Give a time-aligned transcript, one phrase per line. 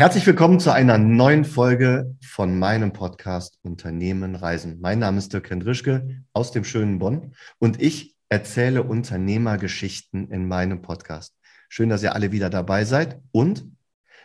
[0.00, 4.80] Herzlich willkommen zu einer neuen Folge von meinem Podcast Unternehmen Reisen.
[4.80, 10.80] Mein Name ist Dirk Hendrischke aus dem schönen Bonn und ich erzähle Unternehmergeschichten in meinem
[10.80, 11.36] Podcast.
[11.68, 13.66] Schön, dass ihr alle wieder dabei seid und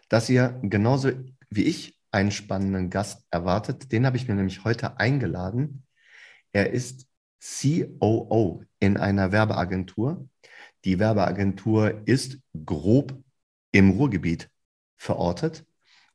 [0.07, 1.11] dass ihr genauso
[1.49, 3.91] wie ich einen spannenden Gast erwartet.
[3.91, 5.83] Den habe ich mir nämlich heute eingeladen.
[6.53, 7.05] Er ist
[7.41, 10.25] COO in einer Werbeagentur.
[10.85, 13.21] Die Werbeagentur ist grob
[13.73, 14.49] im Ruhrgebiet
[15.05, 15.65] verortet.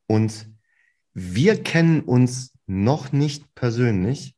[0.07, 0.51] Und
[1.15, 4.37] wir kennen uns noch nicht persönlich,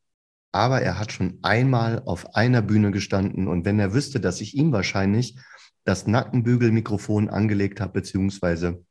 [0.52, 3.48] aber er hat schon einmal auf einer Bühne gestanden.
[3.48, 5.38] Und wenn er wüsste, dass ich ihm wahrscheinlich
[5.84, 8.84] das Nackenbügelmikrofon angelegt habe, beziehungsweise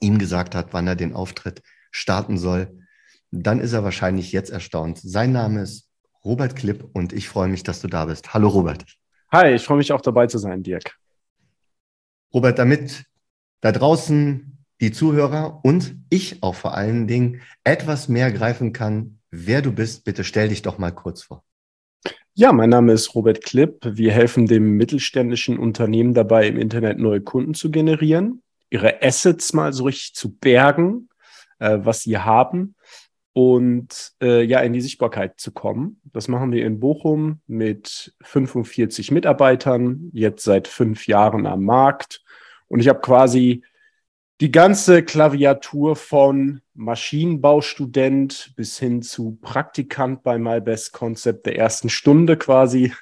[0.00, 2.80] ihm gesagt hat, wann er den Auftritt starten soll,
[3.30, 4.98] dann ist er wahrscheinlich jetzt erstaunt.
[4.98, 5.88] Sein Name ist
[6.24, 8.34] Robert Klipp und ich freue mich, dass du da bist.
[8.34, 8.84] Hallo Robert.
[9.30, 10.98] Hi, ich freue mich auch dabei zu sein, Dirk.
[12.32, 13.04] Robert, damit
[13.60, 19.62] da draußen die Zuhörer und ich auch vor allen Dingen etwas mehr greifen kann, wer
[19.62, 20.04] du bist.
[20.04, 21.44] Bitte stell dich doch mal kurz vor.
[22.34, 23.78] Ja, mein Name ist Robert Klipp.
[23.82, 29.72] Wir helfen dem mittelständischen Unternehmen dabei, im Internet neue Kunden zu generieren, ihre Assets mal
[29.72, 31.08] so richtig zu bergen,
[31.58, 32.74] äh, was sie haben
[33.32, 36.00] und äh, ja in die Sichtbarkeit zu kommen.
[36.04, 42.22] Das machen wir in Bochum mit 45 Mitarbeitern, jetzt seit fünf Jahren am Markt.
[42.68, 43.62] Und ich habe quasi
[44.40, 52.36] die ganze Klaviatur von Maschinenbaustudent bis hin zu Praktikant bei MyBest Concept der ersten Stunde
[52.36, 52.92] quasi,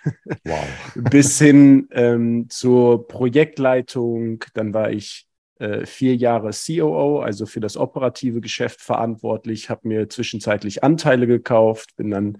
[0.45, 0.65] wow.
[0.95, 4.45] bis hin ähm, zur Projektleitung.
[4.55, 5.27] Dann war ich
[5.59, 11.97] äh, vier Jahre COO, also für das operative Geschäft verantwortlich, habe mir zwischenzeitlich Anteile gekauft,
[11.97, 12.39] bin dann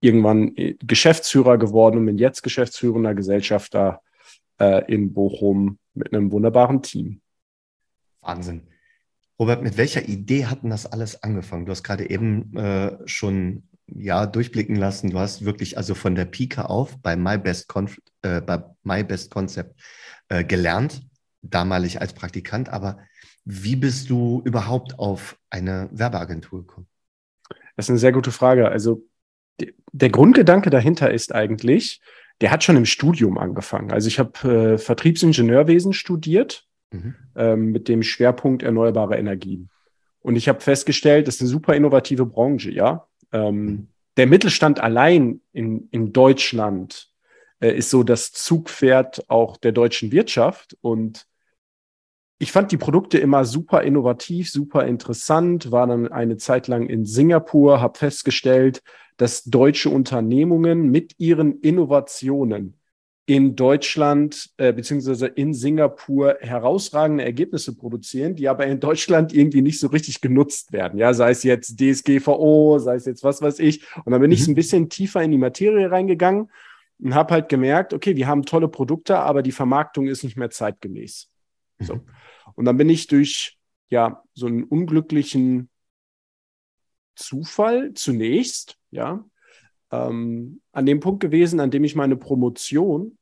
[0.00, 4.00] irgendwann äh, Geschäftsführer geworden und bin jetzt geschäftsführender Gesellschafter
[4.60, 7.20] äh, in Bochum mit einem wunderbaren Team.
[8.20, 8.68] Wahnsinn.
[9.38, 11.64] Robert, mit welcher Idee hat denn das alles angefangen?
[11.64, 15.10] Du hast gerade eben äh, schon ja durchblicken lassen.
[15.10, 19.04] Du hast wirklich also von der Pika auf bei My Best, Conf äh, bei My
[19.04, 19.80] Best Concept
[20.28, 21.02] äh, gelernt,
[21.42, 22.68] damalig als Praktikant.
[22.68, 22.98] Aber
[23.44, 26.88] wie bist du überhaupt auf eine Werbeagentur gekommen?
[27.76, 28.68] Das ist eine sehr gute Frage.
[28.68, 29.06] Also
[29.92, 32.00] der Grundgedanke dahinter ist eigentlich,
[32.40, 33.92] der hat schon im Studium angefangen.
[33.92, 37.14] Also ich habe äh, Vertriebsingenieurwesen studiert mhm.
[37.36, 39.70] ähm, mit dem Schwerpunkt erneuerbare Energien.
[40.20, 43.06] Und ich habe festgestellt, das ist eine super innovative Branche, ja.
[43.32, 43.88] Ähm, mhm.
[44.16, 47.10] Der Mittelstand allein in, in Deutschland
[47.60, 50.76] äh, ist so das Zugpferd auch der deutschen Wirtschaft.
[50.80, 51.26] Und
[52.38, 57.04] ich fand die Produkte immer super innovativ, super interessant, war dann eine Zeit lang in
[57.04, 58.82] Singapur, habe festgestellt,
[59.16, 62.77] dass deutsche Unternehmungen mit ihren Innovationen
[63.28, 69.78] in Deutschland äh, beziehungsweise in Singapur herausragende Ergebnisse produzieren, die aber in Deutschland irgendwie nicht
[69.78, 70.98] so richtig genutzt werden.
[70.98, 73.84] Ja, sei es jetzt DSGVO, sei es jetzt was weiß ich.
[74.02, 74.32] Und dann bin mhm.
[74.32, 76.50] ich so ein bisschen tiefer in die Materie reingegangen
[77.00, 80.48] und habe halt gemerkt, okay, wir haben tolle Produkte, aber die Vermarktung ist nicht mehr
[80.48, 81.28] zeitgemäß.
[81.80, 81.84] Mhm.
[81.84, 82.00] So.
[82.54, 83.58] Und dann bin ich durch
[83.90, 85.68] ja so einen unglücklichen
[87.14, 89.22] Zufall zunächst, ja,
[89.90, 93.18] ähm, an dem Punkt gewesen, an dem ich meine Promotion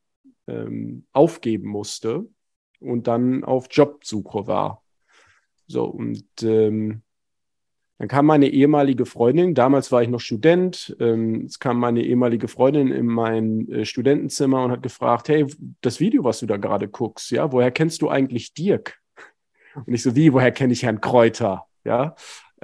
[0.47, 2.27] ähm, aufgeben musste
[2.81, 4.83] und dann auf Jobsuche war.
[5.67, 7.03] So, und ähm,
[7.99, 12.47] dann kam meine ehemalige Freundin, damals war ich noch Student, ähm, es kam meine ehemalige
[12.47, 15.47] Freundin in mein äh, Studentenzimmer und hat gefragt, hey,
[15.81, 18.99] das Video, was du da gerade guckst, ja, woher kennst du eigentlich Dirk?
[19.75, 21.67] Und ich so, wie, woher kenne ich Herrn Kräuter?
[21.85, 22.15] Ja,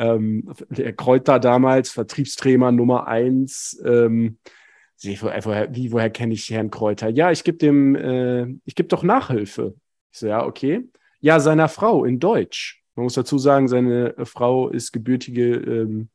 [0.03, 4.39] ähm, der Kräuter damals, Vertriebstrainer Nummer eins, ähm,
[5.03, 7.09] woher, wie, woher kenne ich Herrn Kräuter?
[7.09, 9.75] Ja, ich gebe dem, äh, ich gebe doch Nachhilfe.
[10.11, 10.89] Ich so, ja, okay.
[11.21, 12.83] Ja, seiner Frau in Deutsch.
[12.95, 16.09] Man muss dazu sagen, seine Frau ist gebürtige, ähm,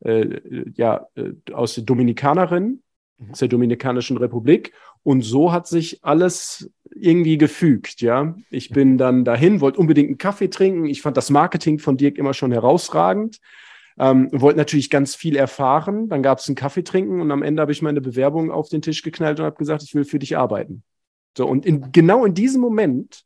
[0.00, 0.40] äh,
[0.74, 2.81] ja, äh, aus der Dominikanerin,
[3.26, 3.32] mhm.
[3.32, 4.72] aus der Dominikanischen Republik.
[5.02, 8.34] Und so hat sich alles irgendwie gefügt, ja.
[8.50, 10.86] Ich bin dann dahin, wollte unbedingt einen Kaffee trinken.
[10.86, 13.40] Ich fand das Marketing von Dirk immer schon herausragend.
[13.98, 16.08] Ähm, wollte natürlich ganz viel erfahren.
[16.08, 18.82] Dann gab es einen Kaffee trinken und am Ende habe ich meine Bewerbung auf den
[18.82, 20.82] Tisch geknallt und habe gesagt, ich will für dich arbeiten.
[21.36, 23.24] So, und in, genau in diesem Moment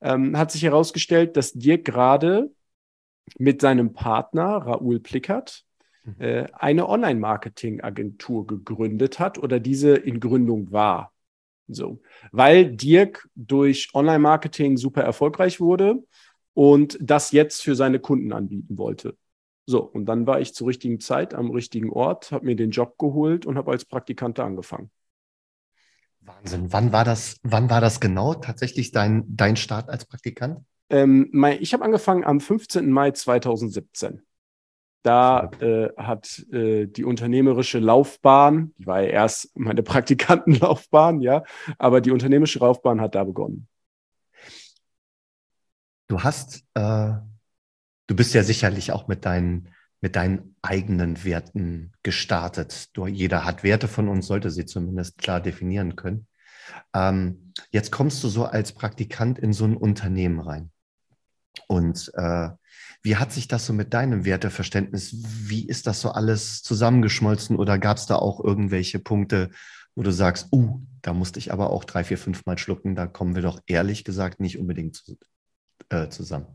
[0.00, 2.50] ähm, hat sich herausgestellt, dass Dirk gerade
[3.38, 5.64] mit seinem Partner Raoul Plickert.
[6.18, 11.12] Äh, eine Online-Marketing-Agentur gegründet hat oder diese in Gründung war.
[11.68, 12.00] So,
[12.32, 16.02] weil Dirk durch Online-Marketing super erfolgreich wurde
[16.54, 19.16] und das jetzt für seine Kunden anbieten wollte.
[19.64, 22.98] So, und dann war ich zur richtigen Zeit am richtigen Ort, habe mir den Job
[22.98, 24.90] geholt und habe als Praktikant angefangen.
[26.20, 26.72] Wahnsinn.
[26.72, 30.64] Wann war das, wann war das genau tatsächlich dein, dein Start als Praktikant?
[30.90, 32.90] Ähm, mein, ich habe angefangen am 15.
[32.90, 34.22] Mai 2017.
[35.02, 41.42] Da äh, hat äh, die unternehmerische Laufbahn, die war ja erst meine Praktikantenlaufbahn, ja,
[41.78, 43.66] aber die unternehmerische Laufbahn hat da begonnen.
[46.06, 47.12] Du hast, äh,
[48.06, 49.68] du bist ja sicherlich auch mit deinen,
[50.00, 52.96] mit deinen eigenen Werten gestartet.
[52.96, 56.26] Du, jeder hat Werte von uns, sollte sie zumindest klar definieren können.
[56.94, 60.70] Ähm, jetzt kommst du so als Praktikant in so ein Unternehmen rein.
[61.66, 62.50] Und äh,
[63.02, 65.16] wie hat sich das so mit deinem Werteverständnis,
[65.48, 69.50] wie ist das so alles zusammengeschmolzen oder gab es da auch irgendwelche Punkte,
[69.94, 73.06] wo du sagst, uh, da musste ich aber auch drei, vier, fünf Mal schlucken, da
[73.06, 75.18] kommen wir doch ehrlich gesagt nicht unbedingt zu,
[75.88, 76.46] äh, zusammen?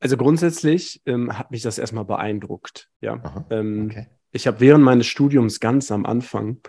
[0.00, 2.90] Also grundsätzlich ähm, hat mich das erstmal beeindruckt.
[3.00, 4.08] Ja, Aha, ähm, okay.
[4.32, 6.60] ich habe während meines Studiums ganz am Anfang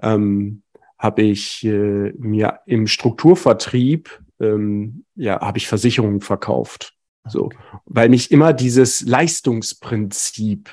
[0.00, 0.62] ähm,
[0.96, 6.95] habe ich äh, mir im Strukturvertrieb ähm, ja habe ich Versicherungen verkauft.
[7.28, 7.50] So,
[7.84, 10.70] weil mich immer dieses Leistungsprinzip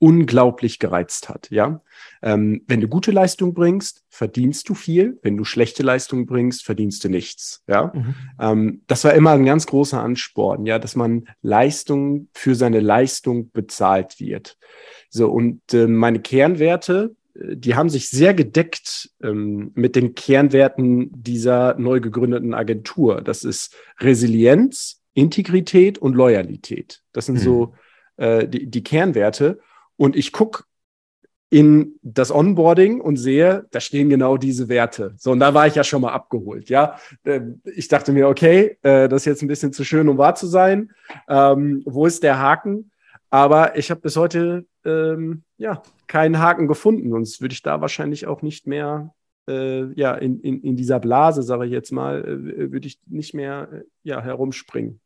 [0.00, 1.50] unglaublich gereizt hat.
[1.50, 1.82] Ja,
[2.22, 5.18] ähm, wenn du gute Leistung bringst, verdienst du viel.
[5.22, 7.62] Wenn du schlechte Leistung bringst, verdienst du nichts.
[7.68, 8.14] Ja, mhm.
[8.40, 10.64] ähm, das war immer ein ganz großer Ansporn.
[10.64, 14.56] Ja, dass man Leistung für seine Leistung bezahlt wird.
[15.10, 21.10] So und äh, meine Kernwerte, äh, die haben sich sehr gedeckt ähm, mit den Kernwerten
[21.12, 23.20] dieser neu gegründeten Agentur.
[23.20, 27.02] Das ist Resilienz, Integrität und Loyalität.
[27.12, 27.40] Das sind mhm.
[27.40, 27.74] so
[28.16, 29.60] äh, die, die Kernwerte.
[29.96, 30.64] Und ich gucke
[31.50, 35.14] in das Onboarding und sehe, da stehen genau diese Werte.
[35.18, 36.96] So, und da war ich ja schon mal abgeholt, ja.
[37.24, 40.36] Ähm, ich dachte mir, okay, äh, das ist jetzt ein bisschen zu schön, um wahr
[40.36, 40.92] zu sein.
[41.28, 42.92] Ähm, wo ist der Haken?
[43.30, 48.26] Aber ich habe bis heute ähm, ja keinen Haken gefunden, sonst würde ich da wahrscheinlich
[48.26, 49.12] auch nicht mehr
[49.50, 53.34] äh, ja, in, in, in dieser Blase, sage ich jetzt mal, äh, würde ich nicht
[53.34, 55.00] mehr äh, ja, herumspringen.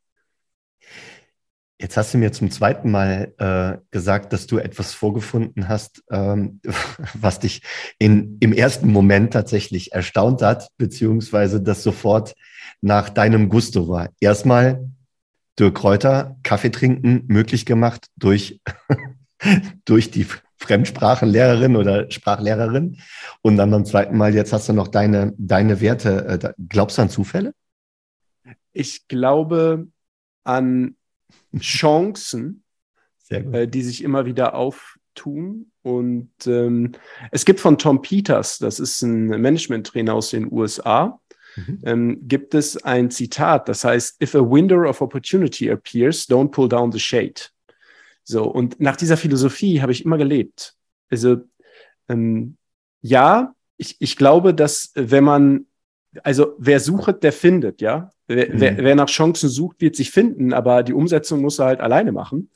[1.80, 6.60] Jetzt hast du mir zum zweiten Mal äh, gesagt, dass du etwas vorgefunden hast, ähm,
[7.14, 7.62] was dich
[7.98, 12.34] in, im ersten Moment tatsächlich erstaunt hat, beziehungsweise das sofort
[12.80, 14.10] nach deinem Gusto war.
[14.20, 14.88] Erstmal
[15.58, 18.60] Dirk Kräuter, Kaffee trinken möglich gemacht durch,
[19.84, 20.26] durch die
[20.64, 22.98] Fremdsprachenlehrerin oder Sprachlehrerin.
[23.42, 26.40] Und dann beim zweiten Mal, jetzt hast du noch deine, deine Werte.
[26.42, 27.54] Äh, glaubst du an Zufälle?
[28.72, 29.88] Ich glaube
[30.42, 30.96] an
[31.58, 32.64] Chancen,
[33.28, 35.70] äh, die sich immer wieder auftun.
[35.82, 36.92] Und ähm,
[37.30, 41.20] es gibt von Tom Peters, das ist ein Management-Trainer aus den USA,
[41.56, 41.80] mhm.
[41.84, 46.68] ähm, gibt es ein Zitat, das heißt, if a window of opportunity appears, don't pull
[46.68, 47.53] down the shade.
[48.24, 50.74] So, und nach dieser Philosophie habe ich immer gelebt.
[51.10, 51.42] Also,
[52.08, 52.56] ähm,
[53.02, 55.66] ja, ich, ich glaube, dass wenn man,
[56.22, 58.10] also wer sucht, der findet, ja.
[58.26, 58.60] Wer, mhm.
[58.60, 62.12] wer, wer, nach Chancen sucht, wird sich finden, aber die Umsetzung muss er halt alleine
[62.12, 62.50] machen.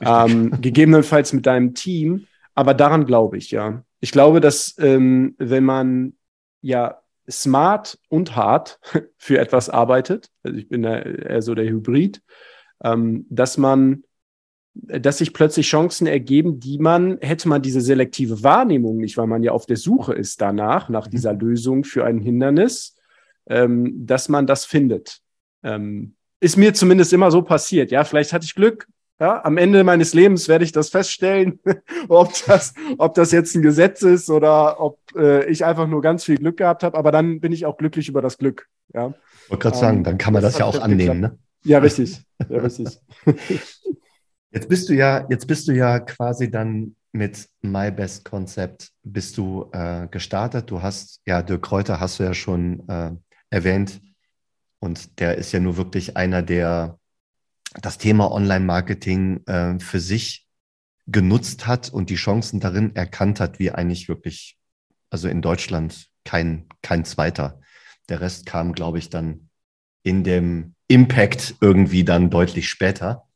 [0.00, 2.26] Ähm, gegebenenfalls mit deinem Team.
[2.54, 3.84] Aber daran glaube ich, ja.
[4.00, 6.14] Ich glaube, dass ähm, wenn man
[6.62, 8.78] ja smart und hart
[9.18, 12.22] für etwas arbeitet, also ich bin eher so der Hybrid,
[12.82, 14.04] ähm, dass man
[14.74, 19.42] dass sich plötzlich Chancen ergeben, die man, hätte man diese selektive Wahrnehmung nicht, weil man
[19.42, 21.10] ja auf der Suche ist danach, nach mhm.
[21.10, 22.96] dieser Lösung für ein Hindernis,
[23.48, 25.20] ähm, dass man das findet.
[25.62, 27.90] Ähm, ist mir zumindest immer so passiert.
[27.90, 28.86] Ja, vielleicht hatte ich Glück.
[29.18, 31.60] Ja, am Ende meines Lebens werde ich das feststellen,
[32.08, 36.24] ob das, ob das jetzt ein Gesetz ist oder ob äh, ich einfach nur ganz
[36.24, 36.96] viel Glück gehabt habe.
[36.96, 38.68] Aber dann bin ich auch glücklich über das Glück.
[38.94, 39.12] Ja.
[39.44, 41.38] Ich wollte gerade ähm, sagen, dann kann man das, das ja auch annehmen, ne?
[41.62, 42.22] Ja, richtig.
[42.48, 42.98] Ja, richtig.
[44.50, 49.36] Jetzt bist du ja, jetzt bist du ja quasi dann mit My Best Concept bist
[49.36, 50.70] du äh, gestartet.
[50.70, 53.12] Du hast, ja, Dirk Kräuter hast du ja schon äh,
[53.50, 54.00] erwähnt.
[54.78, 56.98] Und der ist ja nur wirklich einer, der
[57.80, 60.46] das Thema Online-Marketing äh, für sich
[61.06, 64.58] genutzt hat und die Chancen darin erkannt hat, wie eigentlich wirklich,
[65.10, 67.60] also in Deutschland kein, kein zweiter.
[68.08, 69.48] Der Rest kam, glaube ich, dann
[70.02, 73.28] in dem Impact irgendwie dann deutlich später.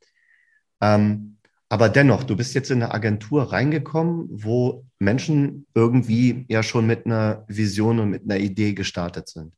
[0.81, 1.37] Ähm,
[1.69, 7.05] aber dennoch, du bist jetzt in eine Agentur reingekommen, wo Menschen irgendwie ja schon mit
[7.05, 9.53] einer Vision und mit einer Idee gestartet sind.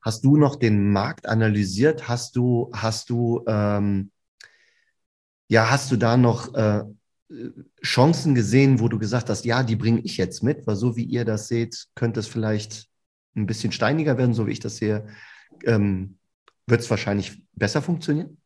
[0.00, 2.08] Hast du noch den Markt analysiert?
[2.08, 4.10] Hast du, hast du, ähm,
[5.48, 6.84] ja, hast du da noch äh,
[7.84, 11.04] Chancen gesehen, wo du gesagt hast, ja, die bringe ich jetzt mit, weil so wie
[11.04, 12.88] ihr das seht, könnte es vielleicht
[13.36, 15.06] ein bisschen steiniger werden, so wie ich das sehe.
[15.64, 16.18] Ähm,
[16.66, 18.39] Wird es wahrscheinlich besser funktionieren?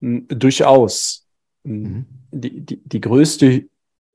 [0.00, 1.26] Durchaus.
[1.64, 2.06] Mhm.
[2.30, 3.68] Die, die, die größte,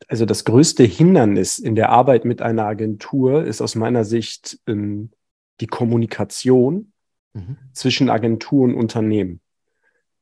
[0.07, 5.11] also das größte Hindernis in der Arbeit mit einer Agentur ist aus meiner Sicht ähm,
[5.59, 6.91] die Kommunikation
[7.33, 7.57] mhm.
[7.73, 9.41] zwischen Agentur und Unternehmen.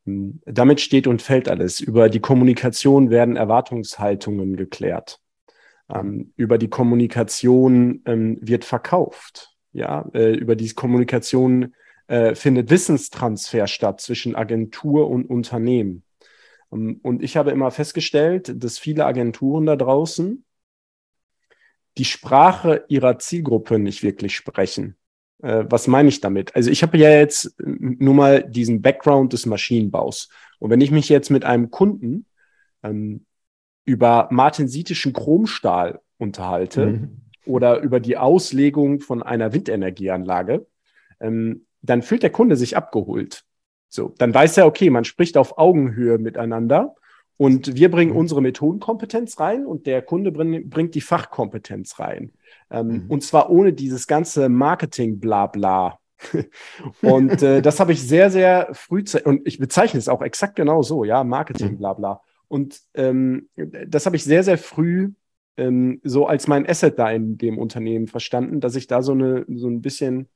[0.06, 1.80] Hm, damit steht und fällt alles.
[1.80, 5.20] Über die Kommunikation werden Erwartungshaltungen geklärt.
[5.90, 9.56] Ähm, über die Kommunikation ähm, wird verkauft.
[9.72, 11.76] Ja, äh, über die Kommunikation
[12.10, 16.04] äh, findet Wissenstransfer statt zwischen Agentur und Unternehmen.
[16.72, 20.44] Ähm, und ich habe immer festgestellt, dass viele Agenturen da draußen
[22.00, 24.96] die Sprache ihrer Zielgruppe nicht wirklich sprechen.
[25.44, 26.56] Äh, was meine ich damit?
[26.56, 30.30] Also ich habe ja jetzt nur mal diesen Background des Maschinenbaus.
[30.58, 32.26] Und wenn ich mich jetzt mit einem Kunden
[32.82, 33.28] ähm,
[33.86, 37.22] über martensitischen Chromstahl unterhalte mhm.
[37.46, 40.66] oder über die Auslegung von einer Windenergieanlage,
[41.20, 43.44] ähm, dann fühlt der Kunde sich abgeholt.
[43.88, 46.96] So, dann weiß er, okay, man spricht auf Augenhöhe miteinander
[47.38, 48.18] und wir bringen mhm.
[48.18, 52.34] unsere Methodenkompetenz rein und der Kunde bring, bringt die Fachkompetenz rein.
[52.70, 53.06] Ähm, mhm.
[53.08, 56.00] Und zwar ohne dieses ganze Marketing-Blabla.
[57.02, 60.82] und äh, das habe ich sehr, sehr früh, und ich bezeichne es auch exakt genau
[60.82, 62.22] so, ja, Marketing-Blabla.
[62.50, 65.14] Und ähm, das habe ich sehr, sehr früh
[65.60, 69.46] ähm, so als mein Asset da in dem Unternehmen verstanden, dass ich da so, eine,
[69.48, 70.30] so ein bisschen,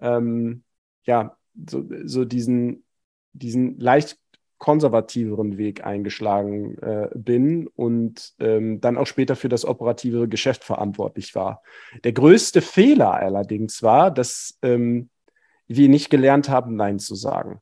[0.00, 0.64] ähm,
[1.04, 1.36] ja,
[1.68, 2.84] so, so diesen,
[3.32, 4.18] diesen leicht
[4.58, 11.34] konservativeren Weg eingeschlagen äh, bin und ähm, dann auch später für das operative Geschäft verantwortlich
[11.34, 11.62] war.
[12.02, 15.10] Der größte Fehler allerdings war, dass ähm,
[15.66, 17.60] wir nicht gelernt haben, Nein zu sagen.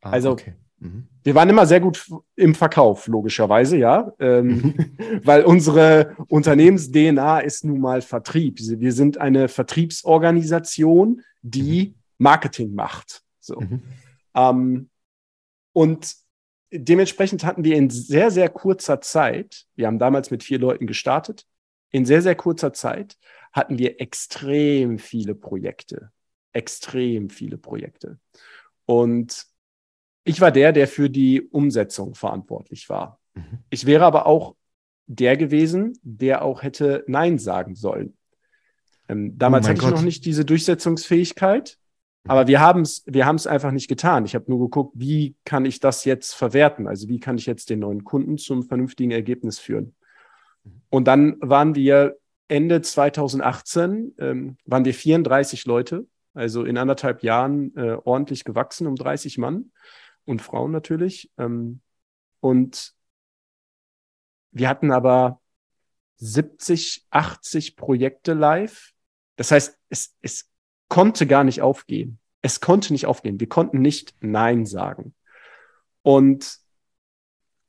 [0.00, 0.54] Ah, also okay.
[0.78, 1.08] mhm.
[1.22, 5.20] wir waren immer sehr gut im Verkauf, logischerweise, ja, ähm, mhm.
[5.24, 8.58] weil unsere Unternehmens-DNA ist nun mal Vertrieb.
[8.60, 11.94] Wir sind eine Vertriebsorganisation, die mhm.
[12.18, 13.22] Marketing macht.
[13.40, 13.60] So.
[13.60, 13.82] Mhm.
[14.34, 14.90] Ähm,
[15.72, 16.14] und
[16.70, 21.46] dementsprechend hatten wir in sehr, sehr kurzer Zeit, wir haben damals mit vier Leuten gestartet,
[21.90, 23.16] in sehr, sehr kurzer Zeit
[23.52, 26.10] hatten wir extrem viele Projekte.
[26.52, 28.18] Extrem viele Projekte.
[28.84, 29.46] Und
[30.24, 33.20] ich war der, der für die Umsetzung verantwortlich war.
[33.34, 33.60] Mhm.
[33.70, 34.56] Ich wäre aber auch
[35.06, 38.16] der gewesen, der auch hätte Nein sagen sollen.
[39.08, 39.90] Ähm, damals oh hatte Gott.
[39.90, 41.77] ich noch nicht diese Durchsetzungsfähigkeit.
[42.28, 44.24] Aber wir haben es wir haben's einfach nicht getan.
[44.24, 46.86] Ich habe nur geguckt, wie kann ich das jetzt verwerten?
[46.86, 49.94] Also wie kann ich jetzt den neuen Kunden zum vernünftigen Ergebnis führen?
[50.90, 52.18] Und dann waren wir
[52.48, 58.96] Ende 2018, ähm, waren wir 34 Leute, also in anderthalb Jahren äh, ordentlich gewachsen um
[58.96, 59.72] 30 Mann
[60.24, 61.30] und Frauen natürlich.
[61.38, 61.80] Ähm,
[62.40, 62.94] und
[64.52, 65.40] wir hatten aber
[66.16, 68.92] 70, 80 Projekte live.
[69.36, 70.50] Das heißt, es, es
[70.88, 72.17] konnte gar nicht aufgehen.
[72.42, 73.40] Es konnte nicht aufgehen.
[73.40, 75.14] Wir konnten nicht Nein sagen.
[76.02, 76.58] Und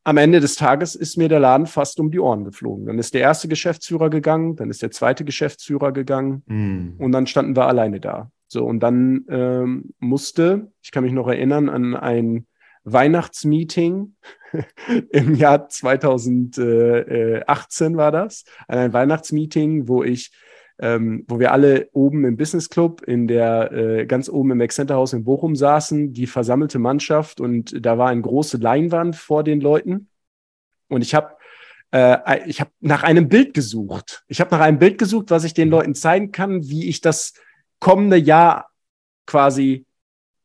[0.03, 2.85] am Ende des Tages ist mir der Laden fast um die Ohren geflogen.
[2.85, 6.93] Dann ist der erste Geschäftsführer gegangen, dann ist der zweite Geschäftsführer gegangen mm.
[6.97, 8.31] und dann standen wir alleine da.
[8.47, 12.47] So, und dann ähm, musste, ich kann mich noch erinnern an ein
[12.83, 14.15] Weihnachtsmeeting
[15.11, 20.31] im Jahr 2018 war das, an ein Weihnachtsmeeting, wo ich
[20.79, 25.13] ähm, wo wir alle oben im Business Club, in der äh, ganz oben im Exzenterhaus
[25.13, 30.09] in Bochum saßen, die versammelte Mannschaft und da war eine große Leinwand vor den Leuten.
[30.87, 31.35] Und ich habe
[31.91, 34.23] äh, ich habe nach einem Bild gesucht.
[34.27, 37.33] Ich habe nach einem Bild gesucht, was ich den Leuten zeigen kann, wie ich das
[37.79, 38.69] kommende Jahr
[39.25, 39.85] quasi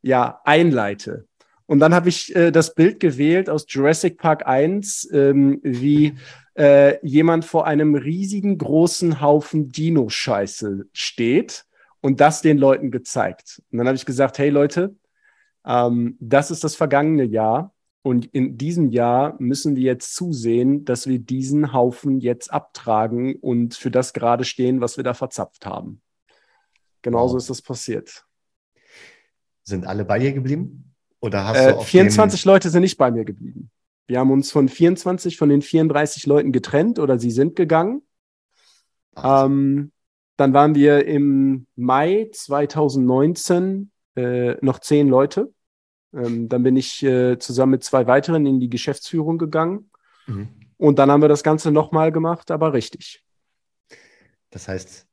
[0.03, 1.27] ja einleite.
[1.67, 6.15] Und dann habe ich äh, das Bild gewählt aus Jurassic Park 1, ähm, wie
[6.57, 11.65] äh, jemand vor einem riesigen großen Haufen Dino-Scheiße steht
[12.01, 13.63] und das den Leuten gezeigt.
[13.71, 14.95] Und dann habe ich gesagt, hey Leute,
[15.67, 17.73] ähm, das ist das vergangene Jahr.
[18.03, 23.75] Und in diesem Jahr müssen wir jetzt zusehen, dass wir diesen Haufen jetzt abtragen und
[23.75, 26.03] für das gerade stehen, was wir da verzapft haben.
[27.01, 27.39] Genauso wow.
[27.39, 28.27] ist das passiert.
[29.63, 30.94] Sind alle bei dir geblieben?
[31.25, 33.71] Oder hast äh, du 24 Leute sind nicht bei mir geblieben.
[34.07, 38.03] Wir haben uns von 24 von den 34 Leuten getrennt oder sie sind gegangen.
[39.17, 39.91] Ähm,
[40.37, 45.51] dann waren wir im Mai 2019 äh, noch zehn Leute.
[46.13, 49.91] Ähm, dann bin ich äh, zusammen mit zwei weiteren in die Geschäftsführung gegangen.
[50.27, 50.49] Mhm.
[50.77, 53.25] Und dann haben wir das Ganze nochmal gemacht, aber richtig.
[54.51, 55.07] Das heißt,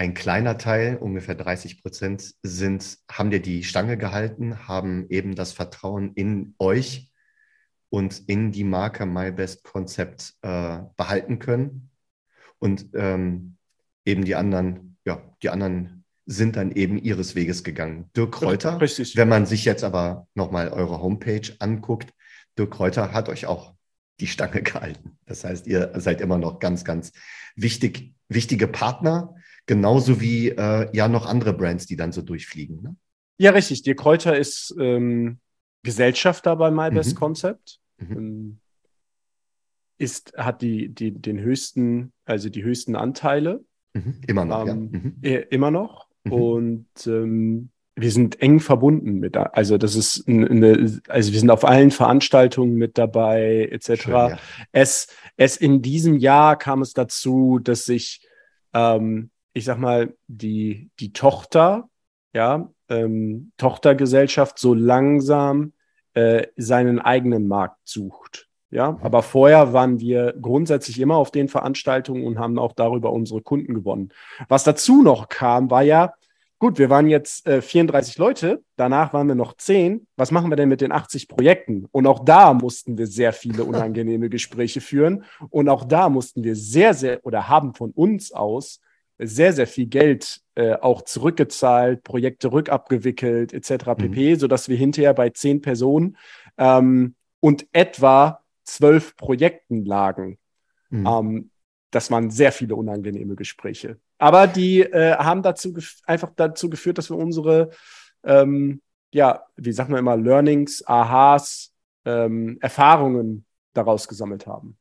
[0.00, 5.52] ein kleiner Teil, ungefähr 30 Prozent, sind, haben dir die Stange gehalten, haben eben das
[5.52, 7.10] Vertrauen in euch
[7.90, 11.90] und in die Marke MyBest Konzept äh, behalten können.
[12.58, 13.58] Und ähm,
[14.06, 18.08] eben die anderen, ja, die anderen sind dann eben ihres Weges gegangen.
[18.16, 19.18] Dirk Reuter, Richtig.
[19.18, 22.08] wenn man sich jetzt aber nochmal eure Homepage anguckt,
[22.56, 23.74] Dirk Reuter hat euch auch
[24.18, 25.18] die Stange gehalten.
[25.26, 27.12] Das heißt, ihr seid immer noch ganz, ganz
[27.54, 29.34] wichtig, wichtige Partner,
[29.70, 32.82] genauso wie äh, ja noch andere Brands, die dann so durchfliegen.
[32.82, 32.96] Ne?
[33.38, 33.82] Ja, richtig.
[33.82, 35.38] Dirk Kräuter ist ähm,
[35.84, 37.18] Gesellschafter bei MyBest Mhm.
[37.18, 37.78] Concept.
[37.98, 38.16] Mhm.
[38.18, 38.58] Ähm,
[39.96, 44.20] ist, hat die, die, den höchsten, also die höchsten Anteile Mhm.
[44.28, 44.72] Immer noch, ja.
[44.72, 45.14] Ähm, Mhm.
[45.22, 46.06] äh, immer noch.
[46.24, 46.32] Mhm.
[46.32, 51.64] Und ähm, wir sind eng verbunden mit, also das ist eine, also wir sind auf
[51.64, 54.02] allen Veranstaltungen mit dabei, etc.
[54.02, 54.38] Schön, ja.
[54.70, 58.24] Es, es in diesem Jahr kam es dazu, dass sich,
[58.74, 61.88] ähm, ich sag mal, die, die Tochter,
[62.32, 65.72] ja, ähm, Tochtergesellschaft so langsam
[66.14, 68.48] äh, seinen eigenen Markt sucht.
[68.72, 73.42] Ja, aber vorher waren wir grundsätzlich immer auf den Veranstaltungen und haben auch darüber unsere
[73.42, 74.10] Kunden gewonnen.
[74.48, 76.14] Was dazu noch kam, war ja,
[76.60, 80.06] gut, wir waren jetzt äh, 34 Leute, danach waren wir noch 10.
[80.16, 81.88] Was machen wir denn mit den 80 Projekten?
[81.90, 85.24] Und auch da mussten wir sehr viele unangenehme Gespräche führen.
[85.48, 88.80] Und auch da mussten wir sehr, sehr oder haben von uns aus
[89.20, 93.94] sehr, sehr viel Geld äh, auch zurückgezahlt, Projekte rückabgewickelt, etc.
[93.96, 96.16] pp., sodass wir hinterher bei 10 Personen
[96.58, 100.38] ähm, und etwa zwölf Projekten lagen.
[100.90, 101.06] Mhm.
[101.06, 101.50] Ähm,
[101.90, 103.98] das waren sehr viele unangenehme Gespräche.
[104.18, 105.74] Aber die äh, haben dazu
[106.04, 107.70] einfach dazu geführt, dass wir unsere,
[108.22, 108.80] ähm,
[109.12, 111.72] ja, wie sagt man immer, Learnings, Aha's,
[112.04, 114.76] ähm, Erfahrungen daraus gesammelt haben.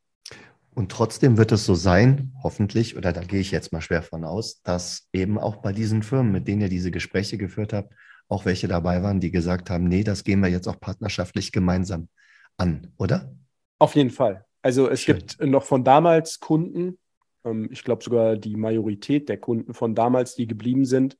[0.79, 4.23] Und trotzdem wird es so sein, hoffentlich, oder da gehe ich jetzt mal schwer von
[4.23, 7.93] aus, dass eben auch bei diesen Firmen, mit denen ihr diese Gespräche geführt habt,
[8.29, 12.07] auch welche dabei waren, die gesagt haben, nee, das gehen wir jetzt auch partnerschaftlich gemeinsam
[12.55, 13.29] an, oder?
[13.77, 14.45] Auf jeden Fall.
[14.61, 15.17] Also es Schön.
[15.17, 16.97] gibt noch von damals Kunden,
[17.43, 21.17] ähm, ich glaube sogar die Majorität der Kunden von damals, die geblieben sind,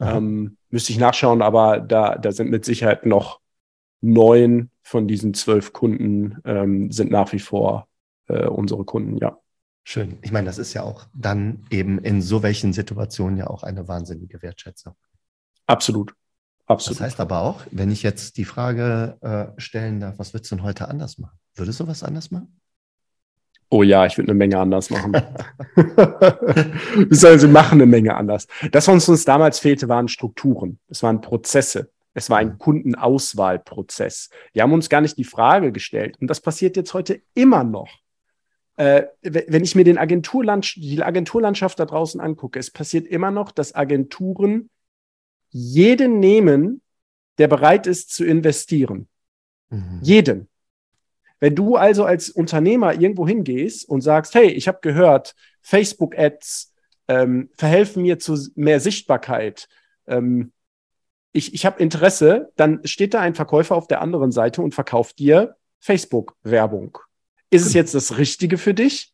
[0.00, 3.38] ähm, müsste ich nachschauen, aber da, da sind mit Sicherheit noch
[4.00, 7.87] neun von diesen zwölf Kunden ähm, sind nach wie vor
[8.28, 9.38] äh, unsere Kunden, ja.
[9.84, 10.18] Schön.
[10.22, 13.88] Ich meine, das ist ja auch dann eben in so welchen Situationen ja auch eine
[13.88, 14.94] wahnsinnige Wertschätzung.
[15.66, 16.14] Absolut.
[16.66, 17.00] Absolut.
[17.00, 20.56] Das heißt aber auch, wenn ich jetzt die Frage äh, stellen darf, was würdest du
[20.56, 21.38] denn heute anders machen?
[21.54, 22.58] Würdest du was anders machen?
[23.70, 25.12] oh ja, ich würde eine Menge anders machen.
[25.74, 28.46] Beziehungsweise sie machen eine Menge anders.
[28.72, 30.78] Das, was uns damals fehlte, waren Strukturen.
[30.88, 31.90] Es waren Prozesse.
[32.14, 34.30] Es war ein Kundenauswahlprozess.
[34.52, 36.16] Wir haben uns gar nicht die Frage gestellt.
[36.20, 37.88] Und das passiert jetzt heute immer noch.
[38.78, 43.50] Äh, wenn ich mir den Agenturland die Agenturlandschaft da draußen angucke, es passiert immer noch,
[43.50, 44.70] dass Agenturen
[45.50, 46.80] jeden nehmen,
[47.38, 49.08] der bereit ist zu investieren.
[49.70, 49.98] Mhm.
[50.00, 50.48] Jeden.
[51.40, 56.72] Wenn du also als Unternehmer irgendwo hingehst und sagst, hey, ich habe gehört, Facebook-Ads
[57.08, 59.68] ähm, verhelfen mir zu mehr Sichtbarkeit,
[60.06, 60.52] ähm,
[61.32, 65.18] ich, ich habe Interesse, dann steht da ein Verkäufer auf der anderen Seite und verkauft
[65.18, 66.98] dir Facebook-Werbung.
[67.50, 69.12] Ist es jetzt das Richtige für dich?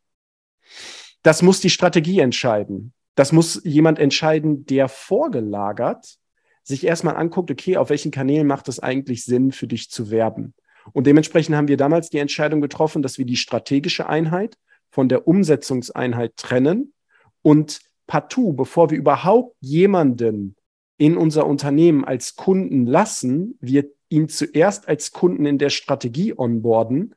[1.22, 2.92] Das muss die Strategie entscheiden.
[3.14, 6.18] Das muss jemand entscheiden, der vorgelagert
[6.64, 10.54] sich erstmal anguckt, okay, auf welchen Kanälen macht es eigentlich Sinn, für dich zu werben?
[10.92, 14.56] Und dementsprechend haben wir damals die Entscheidung getroffen, dass wir die strategische Einheit
[14.90, 16.92] von der Umsetzungseinheit trennen
[17.42, 20.56] und partout, bevor wir überhaupt jemanden
[20.96, 27.14] in unser Unternehmen als Kunden lassen, wir ihn zuerst als Kunden in der Strategie onboarden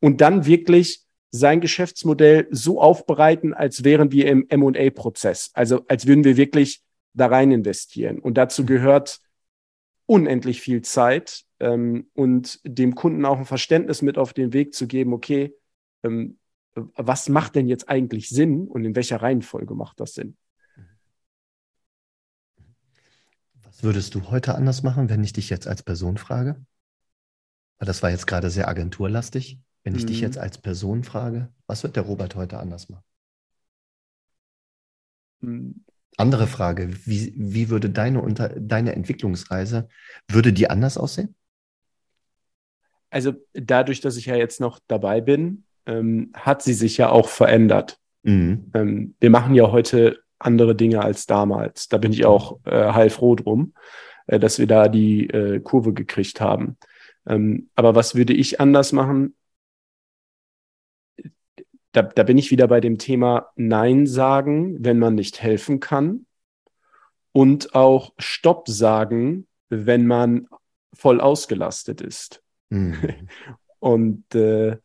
[0.00, 5.50] und dann wirklich sein Geschäftsmodell so aufbereiten, als wären wir im M&A-Prozess.
[5.54, 6.82] Also als würden wir wirklich
[7.14, 8.18] da rein investieren.
[8.18, 9.20] Und dazu gehört
[10.06, 14.88] unendlich viel Zeit ähm, und dem Kunden auch ein Verständnis mit auf den Weg zu
[14.88, 15.54] geben, okay,
[16.02, 16.38] ähm,
[16.74, 20.36] was macht denn jetzt eigentlich Sinn und in welcher Reihenfolge macht das Sinn?
[23.62, 26.64] Was würdest du heute anders machen, wenn ich dich jetzt als Person frage?
[27.78, 29.58] Weil das war jetzt gerade sehr agenturlastig.
[29.84, 30.22] Wenn ich dich Mhm.
[30.22, 33.04] jetzt als Person frage, was wird der Robert heute anders machen?
[35.42, 35.84] Hm,
[36.16, 39.88] Andere Frage, wie, wie würde deine, Unter deine Entwicklungsreise,
[40.28, 41.34] würde die anders aussehen?
[43.10, 47.28] Also dadurch, dass ich ja jetzt noch dabei bin, ähm, hat sie sich ja auch
[47.28, 47.98] verändert.
[48.22, 48.70] Mhm.
[48.74, 51.88] Ähm, wir machen ja heute andere Dinge als damals.
[51.88, 53.74] Da bin ich auch äh, heilfroh drum,
[54.26, 56.76] äh, dass wir da die äh, Kurve gekriegt haben.
[57.26, 59.34] Ähm, aber was würde ich anders machen?
[61.92, 66.26] Da, da bin ich wieder bei dem Thema Nein sagen, wenn man nicht helfen kann.
[67.32, 70.48] Und auch Stopp sagen, wenn man
[70.92, 72.42] voll ausgelastet ist.
[72.70, 73.28] Mhm.
[73.78, 74.76] Und äh,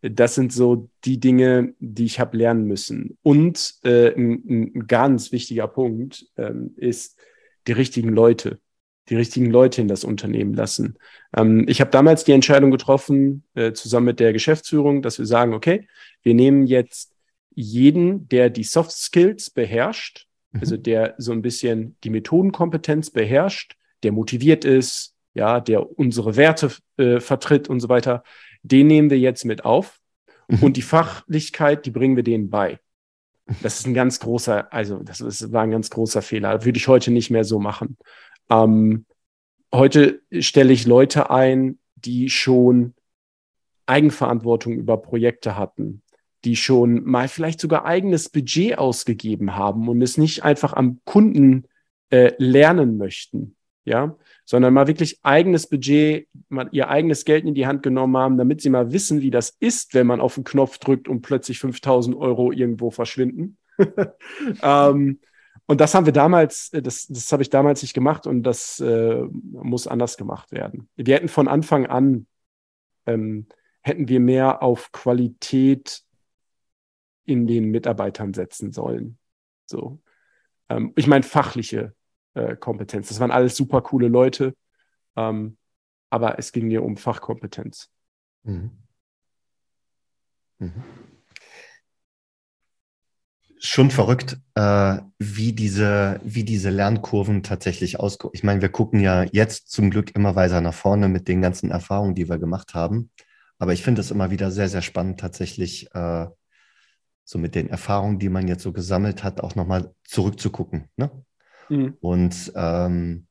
[0.00, 3.16] das sind so die Dinge, die ich habe lernen müssen.
[3.22, 4.42] Und äh, ein,
[4.74, 7.18] ein ganz wichtiger Punkt ähm, ist
[7.66, 8.60] die richtigen Leute,
[9.08, 10.96] die richtigen Leute in das Unternehmen lassen.
[11.36, 15.54] Ähm, ich habe damals die Entscheidung getroffen, äh, zusammen mit der Geschäftsführung, dass wir sagen,
[15.54, 15.88] okay,
[16.22, 17.12] wir nehmen jetzt
[17.54, 20.26] jeden, der die Soft Skills beherrscht,
[20.60, 26.70] also der so ein bisschen die Methodenkompetenz beherrscht, der motiviert ist, ja, der unsere Werte
[26.96, 28.22] äh, vertritt und so weiter,
[28.62, 30.00] den nehmen wir jetzt mit auf.
[30.48, 30.62] Mhm.
[30.62, 32.78] Und die Fachlichkeit, die bringen wir denen bei.
[33.62, 36.64] Das ist ein ganz großer, also das ist, war ein ganz großer Fehler.
[36.64, 37.98] Würde ich heute nicht mehr so machen.
[38.50, 39.06] Ähm,
[39.72, 42.94] heute stelle ich Leute ein, die schon
[43.86, 46.02] Eigenverantwortung über Projekte hatten,
[46.44, 51.64] die schon mal vielleicht sogar eigenes Budget ausgegeben haben und es nicht einfach am Kunden
[52.10, 57.66] äh, lernen möchten, ja, sondern mal wirklich eigenes Budget, mal ihr eigenes Geld in die
[57.66, 60.78] Hand genommen haben, damit sie mal wissen, wie das ist, wenn man auf den Knopf
[60.78, 63.56] drückt und plötzlich 5000 Euro irgendwo verschwinden.
[64.62, 65.18] ähm,
[65.66, 68.80] und das haben wir damals, äh, das, das habe ich damals nicht gemacht und das
[68.80, 70.88] äh, muss anders gemacht werden.
[70.96, 72.26] Wir hätten von Anfang an,
[73.06, 73.46] ähm,
[73.82, 76.02] hätten wir mehr auf Qualität
[77.24, 79.18] in den Mitarbeitern setzen sollen.
[79.66, 80.00] So.
[80.68, 81.94] Ähm, ich meine, fachliche
[82.34, 83.08] äh, Kompetenz.
[83.08, 84.54] Das waren alles super coole Leute.
[85.16, 85.56] Ähm,
[86.10, 87.90] aber es ging mir um Fachkompetenz.
[88.44, 88.70] Mhm.
[90.58, 90.84] Mhm.
[93.66, 98.36] Schon verrückt, äh, wie, diese, wie diese Lernkurven tatsächlich ausgucken.
[98.36, 101.70] Ich meine, wir gucken ja jetzt zum Glück immer weiter nach vorne mit den ganzen
[101.70, 103.10] Erfahrungen, die wir gemacht haben.
[103.58, 106.26] Aber ich finde es immer wieder sehr, sehr spannend, tatsächlich äh,
[107.24, 110.90] so mit den Erfahrungen, die man jetzt so gesammelt hat, auch nochmal zurückzugucken.
[110.96, 111.10] Ne?
[111.70, 111.96] Mhm.
[112.02, 113.26] Und ähm,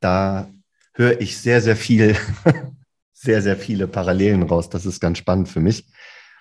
[0.00, 0.48] da
[0.94, 2.16] höre ich sehr, sehr viel,
[3.12, 4.70] sehr, sehr viele Parallelen raus.
[4.70, 5.92] Das ist ganz spannend für mich,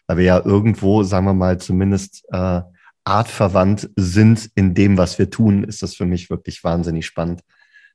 [0.05, 2.61] weil wir ja irgendwo, sagen wir mal, zumindest äh,
[3.07, 7.41] artverwandt sind in dem, was wir tun, ist das für mich wirklich wahnsinnig spannend,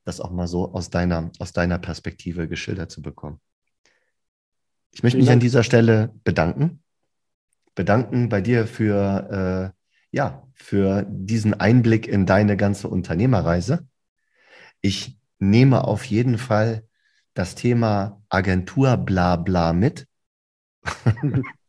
[0.04, 3.38] das auch mal so aus deiner, aus deiner Perspektive geschildert zu bekommen.
[4.90, 6.82] Ich möchte mich an dieser Stelle bedanken.
[7.74, 13.86] Bedanken bei dir für, äh, ja, für diesen Einblick in deine ganze Unternehmerreise.
[14.80, 16.86] Ich nehme auf jeden Fall
[17.34, 20.06] das Thema Agentur bla bla mit.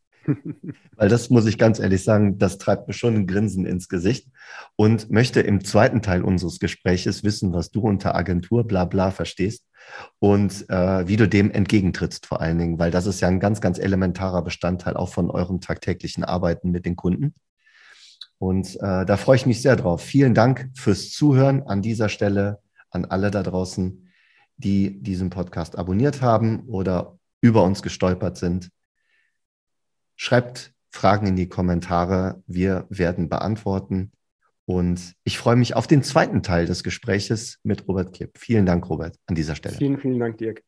[0.96, 4.28] Weil das muss ich ganz ehrlich sagen, das treibt mir schon ein Grinsen ins Gesicht
[4.76, 9.66] und möchte im zweiten Teil unseres Gespräches wissen, was du unter Agentur bla bla verstehst
[10.20, 13.62] und äh, wie du dem entgegentrittst vor allen Dingen, weil das ist ja ein ganz,
[13.62, 17.34] ganz elementarer Bestandteil auch von eurem tagtäglichen Arbeiten mit den Kunden.
[18.40, 20.02] Und äh, da freue ich mich sehr drauf.
[20.02, 22.60] Vielen Dank fürs Zuhören an dieser Stelle
[22.90, 24.10] an alle da draußen,
[24.58, 28.70] die diesen Podcast abonniert haben oder über uns gestolpert sind.
[30.24, 32.42] Schreibt Fragen in die Kommentare.
[32.48, 34.14] Wir werden beantworten.
[34.64, 38.38] Und ich freue mich auf den zweiten Teil des Gespräches mit Robert Klipp.
[38.38, 39.76] Vielen Dank, Robert, an dieser Stelle.
[39.76, 40.64] Vielen, vielen Dank, Dirk.